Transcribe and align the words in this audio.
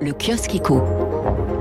Le 0.00 0.12
kiosque 0.12 0.54
éco. 0.54 0.80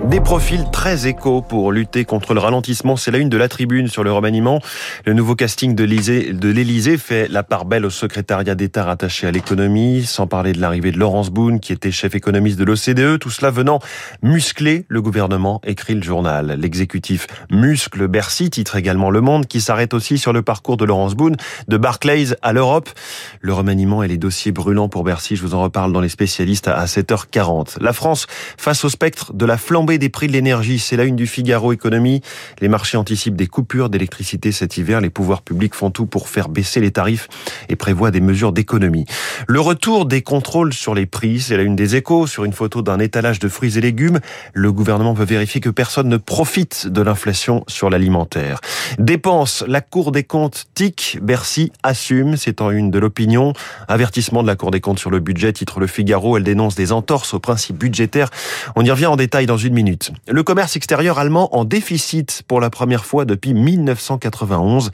Des 0.10 0.22
profils 0.22 0.66
très 0.72 1.06
éco 1.06 1.44
pour 1.44 1.72
lutter 1.72 2.04
contre 2.04 2.34
le 2.34 2.40
ralentissement. 2.40 2.96
C'est 2.96 3.12
la 3.12 3.20
une 3.20 3.30
de 3.30 3.38
la 3.38 3.48
tribune 3.48 3.88
sur 3.88 4.04
le 4.04 4.12
remaniement. 4.12 4.60
Le 5.06 5.14
nouveau 5.14 5.36
casting 5.36 5.76
de 5.76 5.84
l'Élysée 5.84 6.98
fait 6.98 7.28
la 7.28 7.44
part 7.44 7.66
belle 7.66 7.86
au 7.86 7.92
secrétariat 7.92 8.56
d'État 8.56 8.86
rattaché 8.86 9.28
à 9.28 9.32
l'économie, 9.32 10.04
sans 10.04 10.26
parler 10.26 10.52
de 10.54 10.60
l'arrivée 10.60 10.92
de 10.92 10.98
Laurence 10.98 11.30
Boone, 11.30 11.60
qui 11.60 11.74
était 11.74 11.92
chef 11.92 12.16
économiste 12.16 12.58
de 12.58 12.64
l'OCDE. 12.64 13.20
Tout 13.20 13.30
cela 13.30 13.52
venant 13.52 13.82
muscler 14.24 14.86
le 14.88 15.00
gouvernement, 15.04 15.62
écrit 15.64 15.94
le 15.94 16.02
journal. 16.02 16.58
L'exécutif 16.60 17.28
muscle 17.52 18.08
Bercy, 18.08 18.50
titre 18.50 18.78
également 18.78 19.12
Le 19.12 19.22
Monde, 19.22 19.46
qui 19.46 19.62
s'arrête 19.62 19.94
aussi 19.94 20.18
sur 20.18 20.34
le 20.34 20.42
parcours 20.42 20.78
de 20.78 20.86
Laurence 20.86 21.14
Boone, 21.14 21.36
de 21.68 21.78
Barclays 21.78 22.36
à 22.42 22.52
l'Europe. 22.52 22.90
Le 23.42 23.54
remaniement 23.54 24.02
et 24.02 24.08
les 24.08 24.18
dossiers 24.18 24.52
brûlants 24.52 24.90
pour 24.90 25.04
Bercy, 25.04 25.36
je 25.36 25.44
vous 25.44 25.54
en 25.54 25.62
reparle 25.62 25.94
dans 25.94 26.02
les 26.02 26.10
spécialistes 26.10 26.68
à 26.68 26.86
7h40. 26.86 27.80
La 27.80 27.94
France 27.94 28.26
face 28.58 28.84
au 28.84 28.90
spectre 28.90 29.34
de 29.34 29.46
la 29.50 29.58
flambée 29.58 29.98
des 29.98 30.10
prix 30.10 30.28
de 30.28 30.34
l'énergie. 30.34 30.78
C'est 30.78 30.96
la 30.96 31.06
une 31.06 31.16
du 31.16 31.26
Figaro 31.26 31.74
Économie. 31.74 32.22
Les 32.62 32.68
marchés 32.68 32.98
anticipent 32.98 33.36
des 33.36 33.48
coupures 33.48 33.90
d'électricité 33.90 34.52
cet 34.52 34.78
hiver. 34.78 35.02
Les 35.02 35.10
pouvoirs 35.10 35.42
publics 35.42 35.74
font 35.74 35.90
tout 35.90 36.06
pour 36.06 36.30
faire 36.30 36.50
baisser 36.50 36.80
les 36.82 36.92
tarifs 36.92 37.28
et 37.68 37.76
prévoient 37.76 38.12
des 38.12 38.22
mesures 38.22 38.54
d'économie. 38.54 39.06
Le 39.48 39.60
retour 39.60 40.06
des 40.06 40.22
contrôles 40.22 40.72
sur 40.72 40.94
les 40.94 41.08
prix, 41.08 41.40
c'est 41.40 41.58
la 41.58 41.64
une 41.64 41.76
des 41.76 41.96
échos. 41.96 42.28
Sur 42.28 42.46
une 42.46 42.54
photo 42.54 42.84
d'un 42.84 43.00
étalage 43.00 43.40
de 43.40 43.50
fruits 43.50 43.76
et 43.76 43.82
légumes, 43.82 44.20
le 44.54 44.72
gouvernement 44.72 45.14
veut 45.14 45.26
vérifier 45.26 45.62
que 45.62 45.72
personne 45.72 46.10
ne 46.10 46.18
profite 46.18 46.86
de 46.86 47.02
l'inflation 47.02 47.64
sur 47.68 47.90
l'alimentaire. 47.90 48.62
Dépenses, 49.00 49.64
la 49.68 49.82
Cour 49.82 50.12
des 50.12 50.24
comptes 50.24 50.66
tic, 50.76 51.18
Bercy 51.24 51.72
assume, 51.82 52.38
c'est 52.38 52.62
en 52.62 52.70
une 52.70 52.92
de 52.92 53.00
l'opinion. 53.00 53.54
Avertissement 53.88 54.44
de 54.44 54.48
la 54.48 54.56
Cour 54.56 54.70
des 54.70 54.80
comptes 54.80 55.00
sur 55.00 55.10
le 55.10 55.20
budget, 55.20 55.54
titre 55.54 55.80
Le 55.80 55.88
Figaro, 55.88 56.38
elle 56.38 56.44
dénonce 56.44 56.76
des 56.76 56.92
entorses 56.92 57.34
aux 57.34 57.40
principes 57.40 57.80
budgétaires. 57.80 58.30
On 58.76 58.86
y 58.86 58.92
revient 58.92 59.08
en 59.08 59.16
détail 59.16 59.39
dans 59.46 59.58
une 59.58 59.74
minute. 59.74 60.12
Le 60.28 60.44
commerce 60.44 60.76
extérieur 60.76 61.20
allemand 61.20 61.56
en 61.56 61.66
déficit 61.66 62.44
pour 62.48 62.60
la 62.60 62.70
première 62.70 63.06
fois 63.06 63.26
depuis 63.26 63.54
1991. 63.54 64.92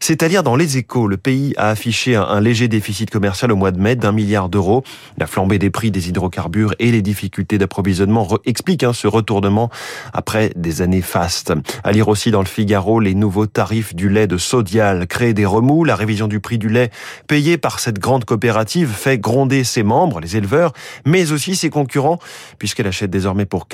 C'est-à-dire 0.00 0.42
dans 0.42 0.56
les 0.56 0.76
échos, 0.76 1.08
le 1.08 1.16
pays 1.16 1.54
a 1.56 1.70
affiché 1.70 2.16
un 2.16 2.40
léger 2.40 2.68
déficit 2.68 3.10
commercial 3.10 3.52
au 3.52 3.56
mois 3.56 3.70
de 3.70 3.80
mai 3.80 3.96
d'un 3.96 4.12
milliard 4.12 4.48
d'euros. 4.48 4.84
La 5.18 5.26
flambée 5.26 5.58
des 5.58 5.70
prix 5.70 5.90
des 5.90 6.08
hydrocarbures 6.08 6.74
et 6.78 6.90
les 6.90 7.02
difficultés 7.02 7.58
d'approvisionnement 7.58 8.28
expliquent 8.44 8.84
hein, 8.84 8.92
ce 8.92 9.06
retournement 9.06 9.70
après 10.12 10.52
des 10.56 10.82
années 10.82 11.02
fastes. 11.02 11.52
À 11.84 11.92
lire 11.92 12.08
aussi 12.08 12.30
dans 12.30 12.40
le 12.40 12.46
Figaro, 12.46 13.00
les 13.00 13.14
nouveaux 13.14 13.46
tarifs 13.46 13.94
du 13.94 14.08
lait 14.08 14.26
de 14.26 14.36
Sodial 14.36 15.06
créent 15.06 15.34
des 15.34 15.46
remous. 15.46 15.84
La 15.84 15.96
révision 15.96 16.28
du 16.28 16.40
prix 16.40 16.58
du 16.58 16.68
lait 16.68 16.90
payé 17.26 17.58
par 17.58 17.80
cette 17.80 17.98
grande 17.98 18.24
coopérative 18.24 18.88
fait 18.88 19.18
gronder 19.18 19.64
ses 19.64 19.82
membres, 19.82 20.20
les 20.20 20.36
éleveurs, 20.36 20.72
mais 21.04 21.32
aussi 21.32 21.56
ses 21.56 21.70
concurrents, 21.70 22.18
puisqu'elle 22.58 22.86
achète 22.86 23.10
désormais 23.10 23.46
pour 23.46 23.66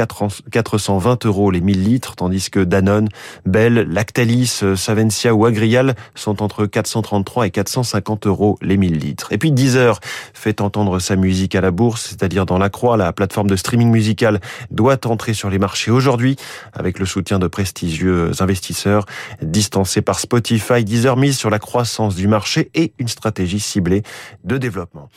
420 0.51 1.27
euros 1.27 1.51
les 1.51 1.61
1000 1.61 1.85
litres, 1.85 2.17
tandis 2.17 2.51
que 2.51 2.61
Danone, 2.61 3.09
Bell, 3.45 3.87
Lactalis, 3.91 4.63
Savencia 4.77 5.35
ou 5.35 5.47
Agrial 5.47 5.95
sont 6.15 6.43
entre 6.43 6.67
433 6.67 7.47
et 7.47 7.51
450 7.51 8.27
euros 8.27 8.59
les 8.63 8.77
1000 8.77 8.99
litres. 8.99 9.33
Et 9.33 9.39
puis 9.39 9.53
Deezer 9.53 10.01
fait 10.35 10.61
entendre 10.61 10.99
sa 10.99 11.17
musique 11.17 11.55
à 11.55 11.61
la 11.61 11.71
bourse, 11.71 12.07
c'est-à-dire 12.11 12.47
dans 12.47 12.59
la 12.59 12.69
croix, 12.69 12.97
la 12.97 13.13
plateforme 13.13 13.49
de 13.49 13.57
streaming 13.57 13.91
musical 13.91 14.41
doit 14.71 15.07
entrer 15.07 15.35
sur 15.35 15.51
les 15.51 15.59
marchés 15.59 15.91
aujourd'hui 15.91 16.37
avec 16.73 16.99
le 16.99 17.07
soutien 17.07 17.39
de 17.39 17.47
prestigieux 17.47 18.31
investisseurs 18.41 19.07
distancés 19.43 20.03
par 20.03 20.19
Spotify. 20.21 20.85
Deezer 20.85 21.17
mise 21.17 21.39
sur 21.39 21.51
la 21.51 21.59
croissance 21.59 22.15
du 22.15 22.29
marché 22.29 22.71
et 22.75 22.93
une 22.99 23.09
stratégie 23.09 23.61
ciblée 23.61 24.03
de 24.45 24.59
développement. 24.59 25.09